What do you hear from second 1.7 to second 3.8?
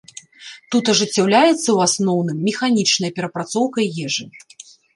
у асноўным, механічная перапрацоўка